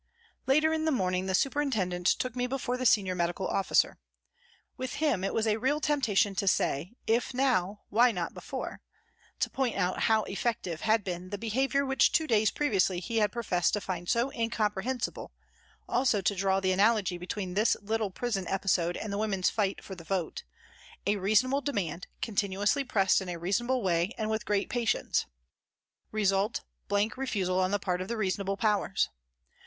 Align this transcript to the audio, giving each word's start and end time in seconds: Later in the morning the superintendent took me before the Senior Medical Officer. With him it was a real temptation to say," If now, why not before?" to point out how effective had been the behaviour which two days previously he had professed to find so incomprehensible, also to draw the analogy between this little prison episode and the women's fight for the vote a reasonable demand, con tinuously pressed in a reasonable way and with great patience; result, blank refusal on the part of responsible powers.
Later 0.47 0.73
in 0.73 0.85
the 0.85 0.91
morning 0.91 1.27
the 1.27 1.35
superintendent 1.35 2.07
took 2.07 2.35
me 2.35 2.47
before 2.47 2.75
the 2.75 2.87
Senior 2.87 3.13
Medical 3.13 3.47
Officer. 3.47 3.99
With 4.75 4.93
him 4.95 5.23
it 5.23 5.31
was 5.31 5.45
a 5.45 5.57
real 5.57 5.79
temptation 5.79 6.33
to 6.37 6.47
say," 6.47 6.93
If 7.19 7.35
now, 7.35 7.81
why 7.89 8.11
not 8.11 8.33
before?" 8.33 8.81
to 9.41 9.49
point 9.51 9.75
out 9.77 9.99
how 10.05 10.23
effective 10.23 10.81
had 10.81 11.03
been 11.03 11.29
the 11.29 11.37
behaviour 11.37 11.85
which 11.85 12.11
two 12.11 12.25
days 12.25 12.49
previously 12.49 12.99
he 12.99 13.17
had 13.17 13.31
professed 13.31 13.73
to 13.73 13.79
find 13.79 14.09
so 14.09 14.31
incomprehensible, 14.31 15.31
also 15.87 16.19
to 16.19 16.33
draw 16.33 16.59
the 16.59 16.71
analogy 16.71 17.19
between 17.19 17.53
this 17.53 17.77
little 17.79 18.09
prison 18.09 18.47
episode 18.47 18.97
and 18.97 19.13
the 19.13 19.19
women's 19.19 19.51
fight 19.51 19.83
for 19.83 19.93
the 19.93 20.03
vote 20.03 20.41
a 21.05 21.17
reasonable 21.17 21.61
demand, 21.61 22.07
con 22.23 22.35
tinuously 22.35 22.89
pressed 22.89 23.21
in 23.21 23.29
a 23.29 23.37
reasonable 23.37 23.83
way 23.83 24.13
and 24.17 24.31
with 24.31 24.45
great 24.45 24.67
patience; 24.67 25.27
result, 26.11 26.61
blank 26.87 27.17
refusal 27.17 27.59
on 27.59 27.69
the 27.69 27.77
part 27.77 28.01
of 28.01 28.09
responsible 28.09 28.57
powers. 28.57 29.09